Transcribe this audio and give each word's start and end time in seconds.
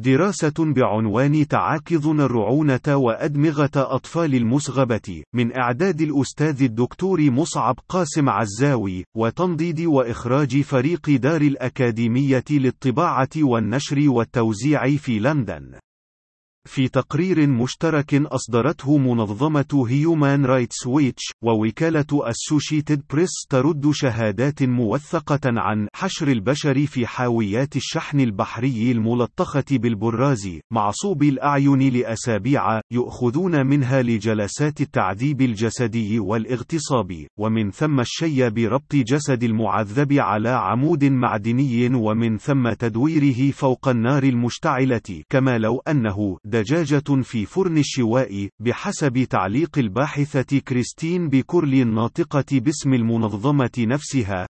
دراسة 0.00 0.52
بعنوان 0.58 1.48
تعاكضنا 1.48 2.24
الرعونة 2.24 2.96
وأدمغة 2.96 3.70
أطفال 3.76 4.34
المسغبة، 4.34 5.22
من 5.34 5.56
إعداد 5.56 6.00
الأستاذ 6.00 6.62
الدكتور 6.62 7.30
مصعب 7.30 7.78
قاسم 7.88 8.28
عزاوي، 8.28 9.04
وتنضيد 9.16 9.80
وإخراج 9.80 10.60
فريق 10.60 11.10
دار 11.10 11.40
الأكاديمية 11.40 12.44
للطباعة 12.50 13.28
والنشر 13.36 14.10
والتوزيع 14.10 14.96
في 14.96 15.18
لندن. 15.18 15.78
في 16.68 16.88
تقرير 16.88 17.46
مشترك 17.46 18.14
أصدرته 18.14 18.98
منظمة 18.98 19.86
هيومان 19.88 20.44
رايتس 20.44 20.86
ويتش 20.86 21.22
ووكالة 21.42 22.06
أسوشيتد 22.12 23.02
بريس 23.10 23.30
ترد 23.50 23.90
شهادات 23.90 24.62
موثقة 24.62 25.40
عن 25.46 25.88
حشر 25.94 26.28
البشر 26.28 26.86
في 26.86 27.06
حاويات 27.06 27.76
الشحن 27.76 28.20
البحري 28.20 28.92
الملطخة 28.92 29.64
بالبراز 29.70 30.58
معصوب 30.72 31.22
الأعين 31.22 31.88
لأسابيع 31.92 32.80
يؤخذون 32.92 33.66
منها 33.66 34.02
لجلسات 34.02 34.80
التعذيب 34.80 35.40
الجسدي 35.40 36.18
والاغتصاب 36.18 37.26
ومن 37.38 37.70
ثم 37.70 38.00
الشي 38.00 38.50
بربط 38.50 38.94
جسد 38.94 39.42
المعذب 39.42 40.12
على 40.12 40.48
عمود 40.48 41.04
معدني 41.04 41.94
ومن 41.94 42.38
ثم 42.38 42.72
تدويره 42.72 43.50
فوق 43.50 43.88
النار 43.88 44.22
المشتعلة 44.22 45.22
كما 45.30 45.58
لو 45.58 45.78
أنه 45.88 46.38
دجاجة 46.62 47.22
في 47.22 47.46
فرن 47.46 47.78
الشواء 47.78 48.48
بحسب 48.60 49.24
تعليق 49.30 49.78
الباحثة 49.78 50.58
كريستين 50.58 51.28
بكورلي 51.28 51.82
الناطقة 51.82 52.44
باسم 52.52 52.94
المنظمة 52.94 53.70
نفسها. 53.78 54.46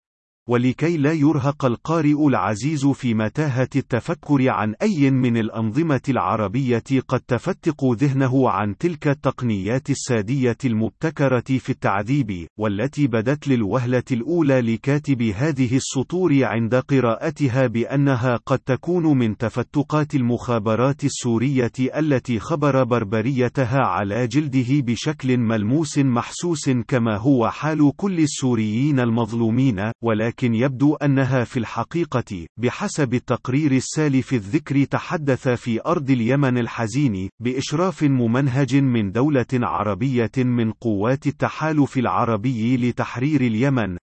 ولكي 0.48 0.96
لا 0.96 1.12
يرهق 1.12 1.64
القارئ 1.64 2.26
العزيز 2.26 2.86
في 2.86 3.14
متاهة 3.14 3.68
التفكر 3.76 4.48
عن 4.48 4.74
أي 4.82 5.10
من 5.10 5.36
الأنظمة 5.36 6.00
العربية 6.08 6.82
قد 7.08 7.20
تفتق 7.20 7.92
ذهنه 7.92 8.50
عن 8.50 8.76
تلك 8.78 9.08
التقنيات 9.08 9.90
السادية 9.90 10.56
المبتكرة 10.64 11.44
في 11.58 11.70
التعذيب، 11.70 12.46
والتي 12.58 13.06
بدت 13.06 13.48
للوهلة 13.48 14.02
الأولى 14.12 14.60
لكاتب 14.60 15.22
هذه 15.22 15.76
السطور 15.76 16.44
عند 16.44 16.74
قراءتها 16.74 17.66
بأنها 17.66 18.36
قد 18.36 18.58
تكون 18.58 19.18
من 19.18 19.36
تفتقات 19.36 20.14
المخابرات 20.14 21.04
السورية 21.04 21.72
التي 21.96 22.38
خبر 22.38 22.84
بربريتها 22.84 23.80
على 23.80 24.26
جلده 24.26 24.80
بشكل 24.80 25.38
ملموس 25.38 25.98
محسوس 25.98 26.70
كما 26.70 27.16
هو 27.16 27.50
حال 27.50 27.92
كل 27.96 28.18
السوريين 28.18 29.00
المظلومين، 29.00 29.90
ولكن 30.02 30.37
لكن 30.38 30.54
يبدو 30.54 30.94
أنها 30.94 31.44
في 31.44 31.56
الحقيقة 31.56 32.46
بحسب 32.60 33.14
التقرير 33.14 33.72
السالف 33.72 34.32
الذكر 34.32 34.84
تحدث 34.84 35.48
في 35.48 35.80
أرض 35.86 36.10
اليمن 36.10 36.58
الحزين 36.58 37.30
بإشراف 37.42 38.02
ممنهج 38.02 38.76
من 38.76 39.12
دولة 39.12 39.46
عربية 39.52 40.30
من 40.36 40.72
قوات 40.72 41.26
التحالف 41.26 41.98
العربي 41.98 42.76
لتحرير 42.76 43.40
اليمن. 43.40 43.96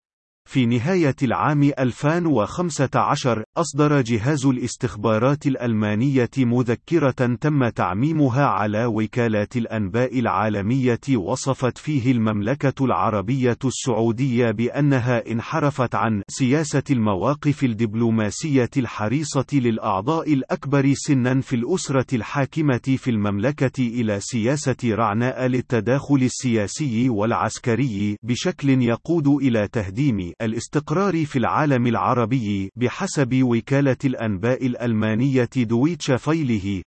في 0.50 0.66
نهاية 0.66 1.16
العام 1.24 1.64
2015 1.80 3.44
أصدر 3.58 4.02
جهاز 4.02 4.46
الاستخبارات 4.46 5.48
الألمانية 5.48 6.30
مذكرة 6.38 7.36
تم 7.42 7.70
تعميمها 7.70 8.46
على 8.46 8.86
وكالات 8.86 9.58
الأنباء 9.58 10.20
العالمية 10.20 11.00
وصفت 11.16 11.78
فيه 11.78 12.12
المملكة 12.12 12.86
العربية 12.86 13.58
السعودية 13.66 14.52
بأنها 14.52 15.32
انحرفت 15.32 15.96
عن 15.96 16.22
سياسة 16.28 16.84
المواقف 16.92 17.64
الدبلوماسية 17.64 18.70
الحريصة 18.78 19.46
للأعضاء 19.54 20.34
الأكبر 20.34 20.94
سنا 20.94 21.42
في 21.42 21.56
الأسرة 21.56 22.16
الحاكمة 22.16 22.96
في 22.98 23.12
المملكة 23.12 23.80
إلى 23.80 24.20
سياسة 24.20 24.78
رعناء 24.86 25.46
للتداخل 25.46 26.16
السياسي 26.24 27.10
والعسكري 27.10 28.18
بشكل 28.24 28.70
يقود 28.70 29.28
إلى 29.28 29.68
تهديم 29.68 30.35
الاستقرار 30.42 31.26
في 31.26 31.40
العالم 31.40 31.88
العربي 31.88 32.70
بحسب 32.76 33.44
وكالة 33.44 33.98
الأنباء 34.06 34.66
الألمانية 34.66 35.50
دويتش 35.56 36.12
فايله. 36.12 36.82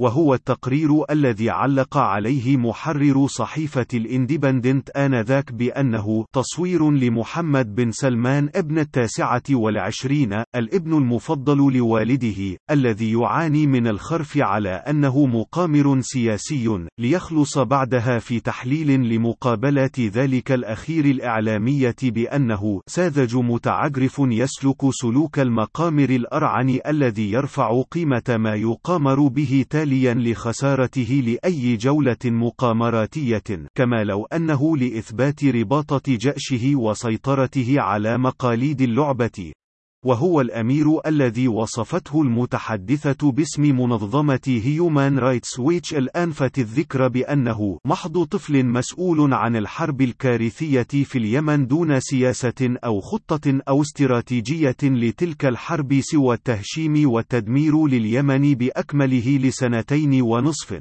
وهو 0.00 0.34
التقرير 0.34 0.90
الذي 1.10 1.50
علق 1.50 1.96
عليه 1.96 2.56
محرر 2.56 3.26
صحيفة 3.26 3.86
الاندبندنت 3.94 4.90
آنذاك 4.90 5.52
بأنه 5.52 6.24
تصوير 6.32 6.90
لمحمد 6.90 7.74
بن 7.74 7.90
سلمان 7.92 8.50
ابن 8.54 8.78
التاسعة 8.78 9.42
والعشرين 9.50 10.42
الابن 10.56 10.92
المفضل 10.92 11.76
لوالده 11.76 12.56
الذي 12.70 13.12
يعاني 13.12 13.66
من 13.66 13.86
الخرف 13.86 14.38
على 14.38 14.70
أنه 14.70 15.26
مقامر 15.26 16.00
سياسي 16.00 16.86
ليخلص 16.98 17.58
بعدها 17.58 18.18
في 18.18 18.40
تحليل 18.40 19.14
لمقابلات 19.14 20.00
ذلك 20.00 20.52
الأخير 20.52 21.04
الإعلامية 21.04 21.96
بأنه 22.02 22.80
ساذج 22.86 23.36
متعجرف 23.36 24.18
يسلك 24.18 24.90
سلوك 24.90 25.38
المقامر 25.38 26.10
الأرعن 26.10 26.78
الذي 26.86 27.32
يرفع 27.32 27.82
قيمة 27.82 28.22
ما 28.28 28.54
يقامر 28.54 29.28
به 29.28 29.64
تالي 29.70 29.89
تاليا 29.90 30.14
لخسارته 30.14 31.22
لأي 31.26 31.76
جولة 31.76 32.16
مقامراتية 32.24 33.66
كما 33.74 34.04
لو 34.04 34.24
أنه 34.24 34.76
لإثبات 34.76 35.44
رباطة 35.44 36.16
جأشه 36.16 36.76
وسيطرته 36.76 37.74
على 37.78 38.18
مقاليد 38.18 38.80
اللعبة. 38.80 39.52
وهو 40.04 40.40
الأمير 40.40 41.06
الذي 41.06 41.48
وصفته 41.48 42.22
المتحدثة 42.22 43.32
باسم 43.32 43.62
منظمة 43.62 44.60
هيومان 44.64 45.18
رايتس 45.18 45.58
ويتش 45.58 45.94
الأنفة 45.94 46.50
الذكر 46.58 47.08
بأنه 47.08 47.78
محض 47.84 48.24
طفل 48.24 48.66
مسؤول 48.66 49.34
عن 49.34 49.56
الحرب 49.56 50.00
الكارثية 50.00 50.82
في 50.82 51.18
اليمن 51.18 51.66
دون 51.66 52.00
سياسة 52.00 52.76
أو 52.84 53.00
خطة 53.00 53.60
أو 53.68 53.82
استراتيجية 53.82 54.76
لتلك 54.82 55.44
الحرب 55.44 56.00
سوى 56.00 56.34
التهشيم 56.34 57.10
والتدمير 57.10 57.86
لليمن 57.86 58.54
بأكمله 58.54 59.38
لسنتين 59.38 60.22
ونصف. 60.22 60.80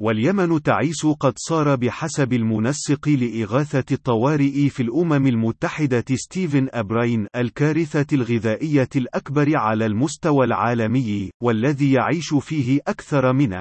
واليمن 0.00 0.62
التعيس 0.62 1.06
قد 1.06 1.32
صار 1.36 1.76
بحسب 1.76 2.32
المنسق 2.32 3.08
لإغاثة 3.08 3.84
الطوارئ 3.92 4.68
في 4.68 4.82
الأمم 4.82 5.26
المتحدة 5.26 6.04
ستيفن 6.14 6.68
أبراين 6.72 7.26
الكارثة 7.36 8.06
الغذائية 8.12 8.88
الأكبر 8.96 9.56
على 9.56 9.86
المستوى 9.86 10.46
العالمي 10.46 11.30
والذي 11.42 11.92
يعيش 11.92 12.34
فيه 12.34 12.80
أكثر 12.88 13.32
من 13.32 13.60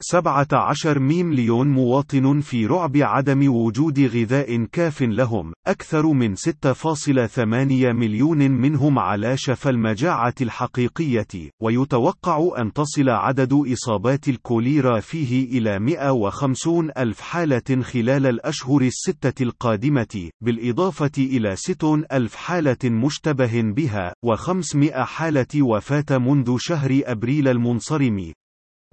17 0.00 0.98
مليون 0.98 1.68
مواطن 1.68 2.40
في 2.40 2.66
رعب 2.66 2.96
عدم 2.96 3.54
وجود 3.54 4.00
غذاء 4.00 4.64
كاف 4.64 5.02
لهم، 5.02 5.52
أكثر 5.66 6.06
من 6.06 6.34
6.8 6.34 7.92
مليون 7.92 8.38
منهم 8.38 8.98
على 8.98 9.36
شفا 9.36 9.70
المجاعة 9.70 10.34
الحقيقية، 10.40 11.50
ويتوقع 11.62 12.48
أن 12.58 12.72
تصل 12.72 13.08
عدد 13.08 13.52
إصابات 13.72 14.28
الكوليرا 14.28 15.00
فيه 15.00 15.58
إلى 15.58 15.78
150 15.78 16.90
ألف 16.98 17.20
حالة 17.20 17.82
خلال 17.82 18.26
الأشهر 18.26 18.80
الستة 18.80 19.42
القادمة، 19.42 20.30
بالإضافة 20.44 21.12
إلى 21.18 21.56
60 21.56 22.04
ألف 22.12 22.34
حالة 22.34 22.84
مشتبه 22.84 23.62
بها، 23.62 24.12
و500 24.26 24.90
حالة 24.94 25.62
وفاة 25.62 26.18
منذ 26.18 26.56
شهر 26.58 27.00
أبريل 27.04 27.48
المنصرم، 27.48 28.32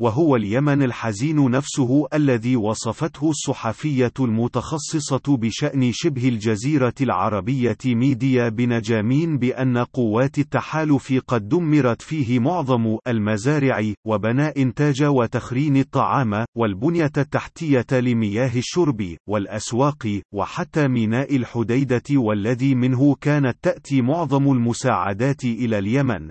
وهو 0.03 0.35
اليمن 0.35 0.83
الحزين 0.83 1.51
نفسه 1.51 2.07
الذي 2.13 2.55
وصفته 2.55 3.29
الصحفية 3.29 4.13
المتخصصة 4.19 5.37
بشأن 5.37 5.91
شبه 5.91 6.27
الجزيرة 6.29 6.93
العربية 7.01 7.77
ميديا 7.85 8.49
بنجامين 8.49 9.37
بأن 9.37 9.77
قوات 9.77 10.39
التحالف 10.39 11.13
قد 11.27 11.49
دمرت 11.49 12.01
فيه 12.01 12.39
معظم 12.39 12.97
المزارع 13.07 13.93
وبناء 14.07 14.61
إنتاج 14.61 15.03
وتخرين 15.03 15.77
الطعام 15.77 16.45
والبنية 16.57 17.11
التحتية 17.17 17.85
لمياه 17.91 18.57
الشرب 18.57 19.15
والأسواق 19.29 20.21
وحتى 20.33 20.87
ميناء 20.87 21.35
الحديدة 21.35 22.03
والذي 22.11 22.75
منه 22.75 23.15
كانت 23.21 23.57
تأتي 23.61 24.01
معظم 24.01 24.51
المساعدات 24.51 25.43
إلى 25.43 25.79
اليمن. 25.79 26.29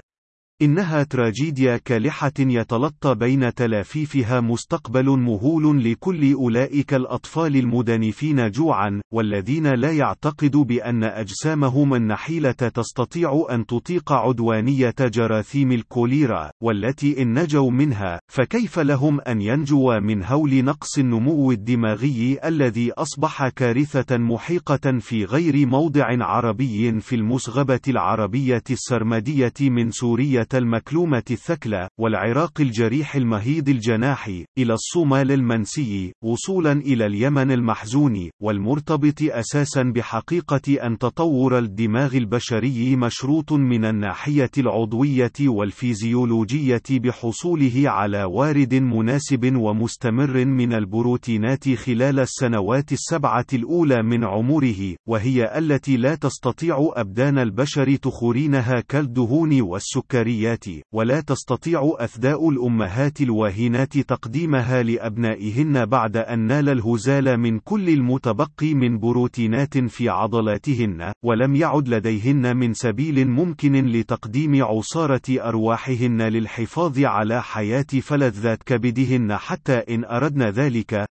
إنها 0.62 1.02
تراجيديا 1.02 1.76
كالحة 1.76 2.32
يتلطى 2.38 3.14
بين 3.14 3.54
تلافيفها 3.54 4.40
مستقبل 4.40 5.06
مهول 5.06 5.84
لكل 5.84 6.32
أولئك 6.32 6.94
الأطفال 6.94 7.56
المدنفين 7.56 8.50
جوعا، 8.50 9.00
والذين 9.12 9.66
لا 9.66 9.92
يعتقدوا 9.92 10.64
بأن 10.64 11.04
أجسامهم 11.04 11.94
النحيلة 11.94 12.52
تستطيع 12.52 13.46
أن 13.50 13.66
تطيق 13.66 14.12
عدوانية 14.12 14.94
جراثيم 15.00 15.72
الكوليرا، 15.72 16.50
والتي 16.62 17.22
إن 17.22 17.42
نجوا 17.42 17.70
منها، 17.70 18.20
فكيف 18.32 18.78
لهم 18.78 19.20
أن 19.20 19.40
ينجوا 19.40 19.98
من 19.98 20.24
هول 20.24 20.64
نقص 20.64 20.98
النمو 20.98 21.52
الدماغي 21.52 22.38
الذي 22.44 22.92
أصبح 22.92 23.48
كارثة 23.48 24.16
محيقة 24.16 24.98
في 24.98 25.24
غير 25.24 25.66
موضع 25.66 26.06
عربي 26.24 27.00
في 27.00 27.16
المسغبة 27.16 27.80
العربية 27.88 28.64
السرمدية 28.70 29.52
من 29.60 29.90
سورية 29.90 30.51
المكلومة 30.54 31.22
الثكلى، 31.30 31.88
والعراق 32.00 32.60
الجريح 32.60 33.16
المهيض 33.16 33.68
الجناح، 33.68 34.28
إلى 34.58 34.72
الصومال 34.74 35.32
المنسي، 35.32 36.12
وصولا 36.24 36.72
إلى 36.72 37.06
اليمن 37.06 37.50
المحزون، 37.50 38.30
والمرتبط 38.42 39.22
أساسا 39.22 39.82
بحقيقة 39.82 40.86
أن 40.86 40.98
تطور 40.98 41.58
الدماغ 41.58 42.16
البشري 42.16 42.96
مشروط 42.96 43.52
من 43.52 43.84
الناحية 43.84 44.50
العضوية 44.58 45.32
والفيزيولوجية 45.40 46.82
بحصوله 46.90 47.82
على 47.84 48.24
وارد 48.24 48.74
مناسب 48.74 49.56
ومستمر 49.56 50.44
من 50.44 50.72
البروتينات 50.72 51.74
خلال 51.74 52.20
السنوات 52.20 52.92
السبعة 52.92 53.46
الأولى 53.52 54.02
من 54.02 54.24
عمره، 54.24 54.96
وهي 55.08 55.58
التي 55.58 55.96
لا 55.96 56.14
تستطيع 56.14 56.92
أبدان 56.96 57.38
البشر 57.38 57.96
تخورينها 57.96 58.80
كالدهون 58.88 59.60
والسكريات، 59.60 60.41
ولا 60.94 61.20
تستطيع 61.20 61.96
أثداء 61.98 62.48
الأمهات 62.48 63.20
الواهنات 63.20 63.98
تقديمها 63.98 64.82
لأبنائهن 64.82 65.86
بعد 65.86 66.16
أن 66.16 66.38
نال 66.38 66.68
الهزال 66.68 67.36
من 67.36 67.58
كل 67.58 67.88
المتبقي 67.88 68.74
من 68.74 68.98
بروتينات 68.98 69.78
في 69.78 70.08
عضلاتهن، 70.08 71.12
ولم 71.24 71.56
يعد 71.56 71.88
لديهن 71.88 72.56
من 72.56 72.74
سبيل 72.74 73.30
ممكن 73.30 73.86
لتقديم 73.86 74.64
عصارة 74.64 75.22
أرواحهن 75.30 76.22
للحفاظ 76.22 76.98
على 76.98 77.42
حياة 77.42 77.86
فلذات 78.02 78.62
كبدهن 78.62 79.36
حتى 79.36 79.72
إن 79.74 80.04
أردن 80.04 80.42
ذلك، 80.42 81.06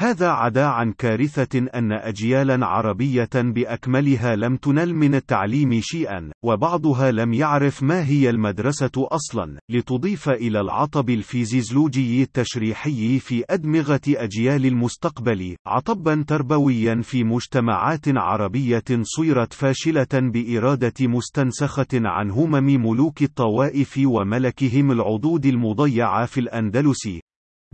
هذا 0.00 0.28
عدا 0.28 0.64
عن 0.64 0.92
كارثة 0.92 1.58
أن 1.74 1.92
أجيالا 1.92 2.66
عربية 2.66 3.28
بأكملها 3.34 4.36
لم 4.36 4.56
تنل 4.56 4.94
من 4.94 5.14
التعليم 5.14 5.80
شيئا، 5.82 6.30
وبعضها 6.44 7.10
لم 7.10 7.32
يعرف 7.32 7.82
ما 7.82 8.06
هي 8.06 8.30
المدرسة 8.30 8.90
أصلا، 8.96 9.58
لتضيف 9.70 10.28
إلى 10.28 10.60
العطب 10.60 11.10
الفيزيولوجي 11.10 12.22
التشريحي 12.22 13.18
في 13.18 13.44
أدمغة 13.50 14.00
أجيال 14.08 14.66
المستقبل، 14.66 15.56
عطبا 15.66 16.24
تربويا 16.28 17.00
في 17.02 17.24
مجتمعات 17.24 18.08
عربية 18.08 18.84
صيرت 19.02 19.52
فاشلة 19.52 20.08
بإرادة 20.12 21.06
مستنسخة 21.06 21.86
عن 21.94 22.30
همم 22.30 22.86
ملوك 22.86 23.22
الطوائف 23.22 24.00
وملكهم 24.04 24.90
العضود 24.90 25.46
المضيعة 25.46 26.26
في 26.26 26.40
الأندلس، 26.40 27.08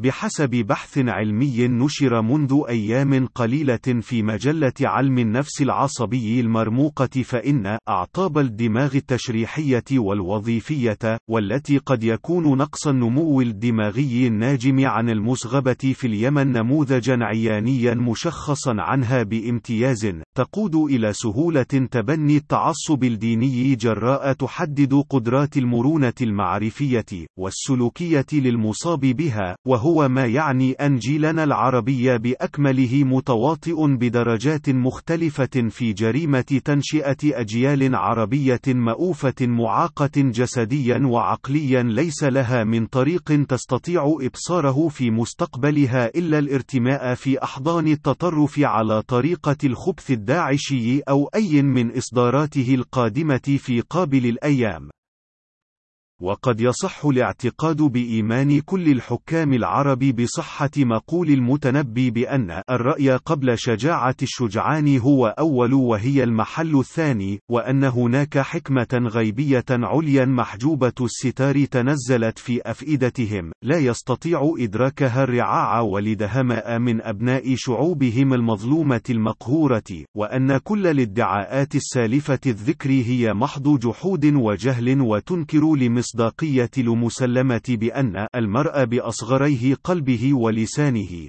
بحسب 0.03 0.51
بحث 0.51 0.99
علمي 0.99 1.69
نشر 1.69 2.23
منذ 2.23 2.61
أيام 2.69 3.27
قليلة 3.27 4.01
في 4.01 4.23
مجلة 4.23 4.73
علم 4.81 5.19
النفس 5.19 5.63
العصبي 5.63 6.41
المرموقة 6.41 7.23
فإن 7.23 7.79
أعطاب 7.89 8.39
الدماغ 8.39 8.97
التشريحية 8.97 9.85
والوظيفية، 9.93 10.99
والتي 11.31 11.79
قد 11.79 12.05
يكون 12.05 12.59
نقص 12.59 12.87
النمو 12.87 13.41
الدماغي 13.41 14.27
الناجم 14.27 14.87
عن 14.87 15.11
المصغبة 15.11 15.93
في 15.95 16.07
اليمن 16.07 16.53
نموذجا 16.53 17.19
عيانيا 17.21 17.95
مشخصا 17.95 18.75
عنها 18.79 19.23
بامتياز، 19.23 20.13
تقود 20.37 20.75
إلى 20.75 21.13
سهولة 21.13 21.63
تبني 21.63 22.37
التعصب 22.37 23.05
الديني 23.05 23.75
جراء 23.75 24.33
تحدد 24.33 24.95
قدرات 25.11 25.57
المرونة 25.57 26.13
المعرفية 26.21 27.27
والسلوكية 27.39 28.27
للمصاب 28.33 29.01
بها، 29.01 29.57
وهو 29.67 29.90
هو 29.91 30.09
ما 30.09 30.27
يعني 30.27 30.73
أن 30.73 30.97
جيلنا 30.97 31.45
العربي 31.45 32.19
بأكمله 32.19 33.05
متواطئ 33.05 33.87
بدرجات 33.87 34.69
مختلفة 34.71 35.69
في 35.69 35.93
جريمة 35.93 36.61
تنشئة 36.65 37.17
أجيال 37.25 37.95
عربية 37.95 38.61
مؤوفة 38.69 39.35
معاقة 39.41 40.11
جسديا 40.17 40.99
وعقليا 40.99 41.83
ليس 41.83 42.25
لها 42.25 42.65
من 42.65 42.87
طريق 42.87 43.45
تستطيع 43.49 44.17
إبصاره 44.21 44.89
في 44.89 45.11
مستقبلها 45.11 46.07
إلا 46.07 46.39
الارتماء 46.39 47.15
في 47.15 47.43
أحضان 47.43 47.89
التطرف 47.89 48.59
على 48.59 49.03
طريقة 49.03 49.57
الخبث 49.65 50.11
الداعشي 50.11 51.01
أو 51.01 51.31
أي 51.35 51.63
من 51.63 51.97
إصداراته 51.97 52.75
القادمة 52.75 53.59
في 53.59 53.81
قابل 53.81 54.27
الأيام. 54.27 54.91
وقد 56.23 56.61
يصح 56.61 57.05
الاعتقاد 57.05 57.83
بإيمان 57.83 58.61
كل 58.61 58.93
الحكام 58.93 59.53
العرب 59.53 59.99
بصحة 59.99 60.71
مقول 60.77 61.31
المتنبي 61.31 62.11
بأن 62.11 62.63
الرأي 62.71 63.11
قبل 63.11 63.59
شجاعة 63.59 64.15
الشجعان 64.23 64.99
هو 64.99 65.27
أول 65.27 65.75
وهي 65.75 66.25
المحل 66.25 66.79
الثاني، 66.79 67.41
وأن 67.51 67.85
هناك 67.85 68.39
حكمة 68.39 68.89
غيبية 68.93 69.65
عليا 69.71 70.25
محجوبة 70.25 70.93
الستار 71.01 71.65
تنزلت 71.65 72.39
في 72.39 72.61
أفئدتهم، 72.67 73.53
لا 73.63 73.79
يستطيع 73.79 74.55
إدراكها 74.59 75.23
الرعاع 75.23 75.81
ولدهماء 75.81 76.79
من 76.79 77.03
أبناء 77.03 77.55
شعوبهم 77.57 78.35
المظلومة 78.35 79.03
المقهورة، 79.11 80.05
وأن 80.17 80.59
كل 80.59 80.87
الادعاءات 80.87 81.75
السالفة 81.75 82.41
الذكر 82.47 82.91
هي 82.91 83.35
محض 83.35 83.79
جحود 83.79 84.25
وجهل 84.25 85.01
وتنكر 85.01 85.75
لمصر. 85.77 86.10
المصداقية 86.11 86.71
المسلمة 86.79 87.63
بأن 87.69 88.27
المرء 88.35 88.85
بأصغريه 88.85 89.75
قلبه 89.75 90.35
ولسانه. 90.35 91.29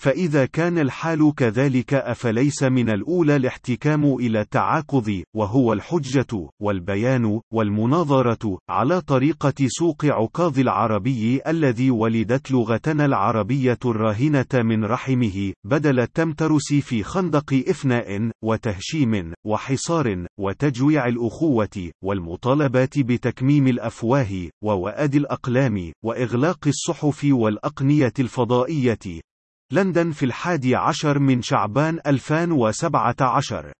فإذا 0.00 0.46
كان 0.46 0.78
الحال 0.78 1.32
كذلك 1.36 1.94
أفليس 1.94 2.62
من 2.62 2.90
الأولى 2.90 3.36
الاحتكام 3.36 4.14
إلى 4.14 4.40
التعاقض، 4.40 5.22
وهو 5.36 5.72
الحجة، 5.72 6.48
والبيان، 6.62 7.40
والمناظرة، 7.52 8.58
على 8.70 9.00
طريقة 9.00 9.54
سوق 9.66 10.04
عكاظ 10.04 10.58
العربي 10.58 11.40
الذي 11.46 11.90
ولدت 11.90 12.50
لغتنا 12.50 13.04
العربية 13.04 13.78
الراهنة 13.84 14.46
من 14.54 14.84
رحمه، 14.84 15.52
بدل 15.64 16.00
التمترس 16.00 16.72
في 16.72 17.02
خندق 17.02 17.64
إفناء، 17.68 18.30
وتهشيم، 18.44 19.34
وحصار، 19.46 20.26
وتجويع 20.38 21.06
الأخوة، 21.08 21.90
والمطالبات 22.04 22.98
بتكميم 22.98 23.68
الأفواه، 23.68 24.48
ووأد 24.64 25.14
الأقلام، 25.14 25.92
وإغلاق 26.04 26.66
الصحف 26.66 27.26
والأقنية 27.30 28.12
الفضائية، 28.18 29.20
لندن 29.72 30.12
في 30.12 30.24
الحادي 30.24 30.76
عشر 30.76 31.18
من 31.18 31.42
شعبان 31.42 31.98
2017 32.06 33.72